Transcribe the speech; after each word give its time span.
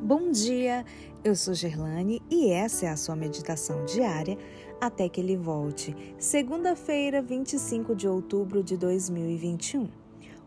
Bom 0.00 0.30
dia, 0.30 0.84
eu 1.24 1.34
sou 1.34 1.52
Gerlane 1.52 2.22
e 2.30 2.50
essa 2.50 2.86
é 2.86 2.88
a 2.88 2.96
sua 2.96 3.16
meditação 3.16 3.84
diária 3.84 4.38
até 4.80 5.08
que 5.08 5.20
ele 5.20 5.36
volte. 5.36 5.94
Segunda-feira, 6.16 7.20
25 7.20 7.96
de 7.96 8.06
outubro 8.06 8.62
de 8.62 8.76
2021. 8.76 9.88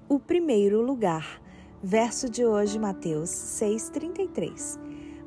O 0.08 0.18
primeiro 0.18 0.82
lugar. 0.82 1.42
Verso 1.84 2.30
de 2.30 2.46
hoje, 2.46 2.80
Mateus 2.80 3.30
6,33. 3.30 4.80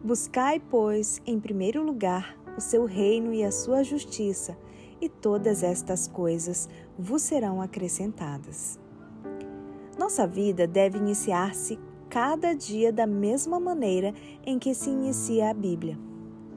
Buscai, 0.02 0.59
pois, 0.59 1.20
em 1.27 1.38
primeiro 1.38 1.84
lugar 1.84 2.34
o 2.56 2.61
seu 2.62 2.86
reino 2.86 3.34
e 3.34 3.45
a 3.45 3.52
sua 3.52 3.82
justiça, 3.82 4.56
e 5.02 5.09
todas 5.09 5.62
estas 5.62 6.09
coisas 6.09 6.66
vos 6.98 7.20
serão 7.20 7.61
acrescentadas. 7.61 8.80
Nossa 9.98 10.26
vida 10.26 10.66
deve 10.66 10.96
iniciar-se 10.96 11.79
cada 12.08 12.54
dia 12.54 12.93
da 12.93 13.07
mesma 13.07 13.58
maneira 13.58 14.14
em 14.45 14.58
que 14.58 14.75
se 14.75 14.90
inicia 14.90 15.50
a 15.50 15.54
Bíblia. 15.54 15.99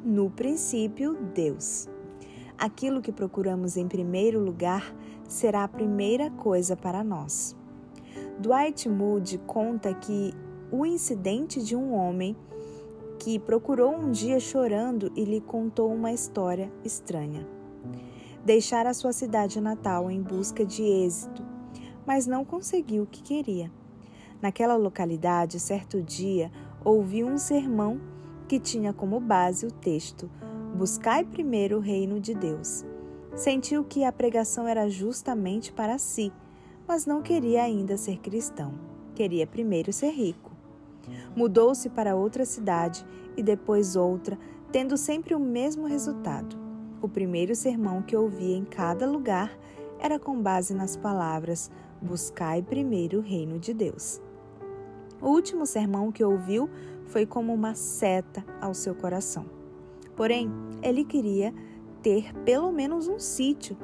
No 0.04 0.30
princípio, 0.30 1.18
Deus. 1.34 1.88
Aquilo 2.58 3.02
que 3.02 3.12
procuramos 3.12 3.78
em 3.78 3.88
primeiro 3.88 4.40
lugar 4.40 4.96
será 5.28 5.64
a 5.64 5.68
primeira 5.68 6.32
coisa 6.32 6.76
para 6.76 7.04
nós. 7.04 7.56
Dwight 8.40 8.88
Moody 8.88 9.38
conta 9.40 9.94
que 9.94 10.34
o 10.72 10.86
incidente 10.86 11.62
de 11.62 11.76
um 11.76 11.94
homem 11.94 12.36
que 13.20 13.40
procurou 13.40 13.96
um 13.96 14.12
dia 14.12 14.40
chorando 14.40 15.12
e 15.16 15.24
lhe 15.24 15.42
contou 15.42 15.94
uma 15.94 16.12
história 16.12 16.72
estranha. 16.84 17.48
Deixara 18.46 18.94
sua 18.94 19.12
cidade 19.12 19.60
natal 19.60 20.10
em 20.10 20.22
busca 20.22 20.66
de 20.66 20.84
êxito, 20.84 21.44
mas 22.06 22.26
não 22.26 22.46
conseguiu 22.46 23.04
o 23.04 23.08
que 23.08 23.22
queria. 23.22 23.72
Naquela 24.42 24.76
localidade, 24.76 25.60
certo 25.60 26.02
dia, 26.02 26.52
ouvi 26.84 27.24
um 27.24 27.38
sermão 27.38 28.00
que 28.48 28.60
tinha 28.60 28.94
como 28.94 29.20
base 29.20 29.66
o 29.66 29.72
texto: 29.72 30.30
Buscai 30.76 31.26
primeiro 31.26 31.78
o 31.78 31.82
reino 31.82 32.20
de 32.20 32.34
Deus. 32.34 32.86
Sentiu 33.36 33.84
que 33.84 34.04
a 34.04 34.12
pregação 34.12 34.68
era 34.68 34.90
justamente 34.90 35.72
para 35.72 35.98
si, 35.98 36.32
mas 36.88 37.06
não 37.06 37.22
queria 37.22 37.64
ainda 37.64 37.98
ser 37.98 38.20
cristão. 38.20 38.74
Queria 39.16 39.48
primeiro 39.48 39.92
ser 39.92 40.12
rico. 40.12 40.52
Mudou-se 41.36 41.90
para 41.90 42.16
outra 42.16 42.46
cidade 42.46 43.06
e 43.36 43.42
depois 43.42 43.96
outra, 43.96 44.38
tendo 44.72 44.98
sempre 44.98 45.34
o 45.34 45.40
mesmo 45.40 45.88
resultado. 45.88 46.56
O 47.02 47.08
primeiro 47.08 47.56
sermão 47.56 48.02
que 48.02 48.16
ouvia 48.16 48.56
em 48.56 48.66
cada 48.66 49.10
lugar 49.10 49.58
era 50.00 50.20
com 50.20 50.40
base 50.40 50.74
nas 50.74 50.96
palavras: 50.96 51.72
Buscai 52.02 52.62
primeiro 52.62 53.20
o 53.20 53.22
reino 53.22 53.58
de 53.58 53.74
Deus. 53.74 54.22
O 55.22 55.30
último 55.30 55.66
sermão 55.66 56.12
que 56.12 56.24
ouviu 56.24 56.70
foi 57.08 57.26
como 57.26 57.54
uma 57.54 57.74
seta 57.74 58.46
ao 58.62 58.74
seu 58.74 58.94
coração. 58.94 59.46
Porém, 60.16 60.52
ele 60.82 61.04
queria 61.04 61.54
ter 62.02 62.34
pelo 62.46 62.72
menos 62.72 63.08
um 63.08 63.20
sítio 63.20 63.78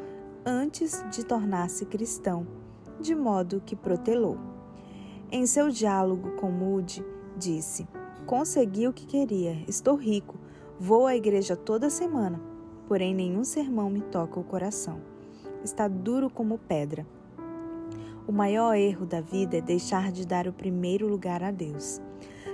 antes 0.45 1.03
de 1.09 1.25
tornar-se 1.25 1.85
cristão, 1.85 2.45
de 2.99 3.15
modo 3.15 3.61
que 3.65 3.75
protelou. 3.75 4.37
Em 5.31 5.45
seu 5.45 5.69
diálogo 5.69 6.31
com 6.31 6.51
Moody, 6.51 7.03
disse: 7.37 7.87
Consegui 8.25 8.87
o 8.87 8.93
que 8.93 9.05
queria, 9.05 9.63
estou 9.67 9.95
rico, 9.95 10.37
vou 10.79 11.07
à 11.07 11.15
igreja 11.15 11.55
toda 11.55 11.89
semana, 11.89 12.39
porém 12.87 13.13
nenhum 13.13 13.43
sermão 13.43 13.89
me 13.89 14.01
toca 14.01 14.39
o 14.39 14.43
coração. 14.43 15.01
Está 15.63 15.87
duro 15.87 16.29
como 16.29 16.57
pedra. 16.57 17.05
O 18.25 18.31
maior 18.31 18.73
erro 18.77 19.05
da 19.05 19.19
vida 19.19 19.57
é 19.57 19.61
deixar 19.61 20.09
de 20.09 20.25
dar 20.25 20.47
o 20.47 20.53
primeiro 20.53 21.05
lugar 21.05 21.43
a 21.43 21.51
Deus. 21.51 22.01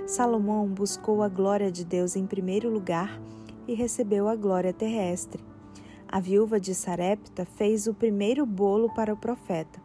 Salomão 0.04 0.66
buscou 0.66 1.22
a 1.22 1.28
glória 1.28 1.70
de 1.70 1.84
Deus 1.84 2.16
em 2.16 2.26
primeiro 2.26 2.68
lugar 2.68 3.20
e 3.68 3.74
recebeu 3.74 4.26
a 4.26 4.34
glória 4.34 4.72
terrestre. 4.72 5.44
A 6.08 6.18
viúva 6.18 6.58
de 6.58 6.74
Sarepta 6.74 7.44
fez 7.44 7.86
o 7.86 7.94
primeiro 7.94 8.44
bolo 8.44 8.92
para 8.94 9.14
o 9.14 9.16
profeta. 9.16 9.80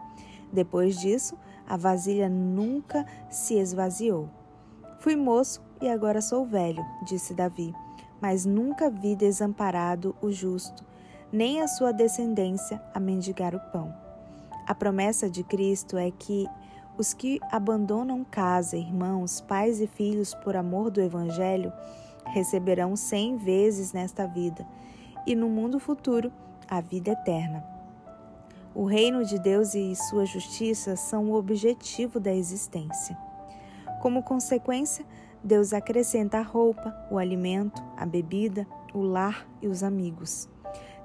Depois 0.51 0.99
disso, 0.99 1.37
a 1.67 1.77
vasilha 1.77 2.27
nunca 2.27 3.05
se 3.29 3.53
esvaziou. 3.53 4.27
Fui 4.99 5.15
moço 5.15 5.61
e 5.79 5.87
agora 5.87 6.19
sou 6.19 6.47
velho, 6.47 6.83
disse 7.05 7.31
Davi, 7.35 7.71
mas 8.19 8.43
nunca 8.43 8.89
vi 8.89 9.15
desamparado 9.15 10.15
o 10.19 10.31
justo, 10.31 10.83
nem 11.31 11.61
a 11.61 11.67
sua 11.67 11.91
descendência 11.91 12.81
a 12.91 12.99
mendigar 12.99 13.53
o 13.53 13.59
pão. 13.71 14.04
A 14.67 14.73
promessa 14.73 15.29
de 15.29 15.43
Cristo 15.43 15.95
é 15.95 16.09
que 16.09 16.47
os 16.97 17.13
que 17.13 17.39
abandonam 17.51 18.23
casa, 18.23 18.75
irmãos, 18.75 19.41
pais 19.41 19.79
e 19.79 19.85
filhos 19.85 20.33
por 20.33 20.55
amor 20.55 20.89
do 20.89 21.01
Evangelho 21.01 21.71
receberão 22.25 22.95
cem 22.95 23.37
vezes 23.37 23.93
nesta 23.93 24.25
vida 24.25 24.65
e 25.27 25.35
no 25.35 25.49
mundo 25.49 25.79
futuro 25.79 26.31
a 26.67 26.81
vida 26.81 27.11
eterna. 27.11 27.63
O 28.73 28.85
reino 28.85 29.23
de 29.23 29.37
Deus 29.37 29.75
e 29.75 29.95
sua 29.95 30.25
justiça 30.25 30.95
são 30.95 31.29
o 31.29 31.35
objetivo 31.35 32.19
da 32.19 32.33
existência. 32.33 33.15
Como 34.01 34.23
consequência, 34.23 35.05
Deus 35.43 35.73
acrescenta 35.73 36.39
a 36.39 36.41
roupa, 36.41 36.93
o 37.11 37.19
alimento, 37.19 37.83
a 37.95 38.05
bebida, 38.05 38.65
o 38.93 39.01
lar 39.01 39.47
e 39.61 39.67
os 39.67 39.83
amigos. 39.83 40.49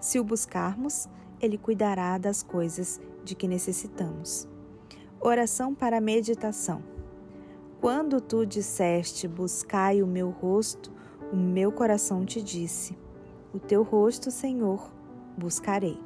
Se 0.00 0.18
o 0.18 0.24
buscarmos, 0.24 1.08
Ele 1.40 1.58
cuidará 1.58 2.16
das 2.16 2.42
coisas 2.42 3.00
de 3.24 3.34
que 3.34 3.48
necessitamos. 3.48 4.48
Oração 5.20 5.74
para 5.74 6.00
meditação. 6.00 6.82
Quando 7.80 8.20
tu 8.20 8.44
disseste: 8.44 9.26
Buscai 9.26 10.02
o 10.02 10.06
meu 10.06 10.30
rosto, 10.30 10.92
o 11.32 11.36
meu 11.36 11.72
coração 11.72 12.24
te 12.24 12.42
disse: 12.42 12.96
O 13.52 13.58
teu 13.58 13.82
rosto, 13.82 14.30
Senhor, 14.30 14.92
buscarei. 15.36 15.98